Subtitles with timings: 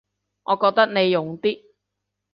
[0.45, 1.61] 我覺得你勇啲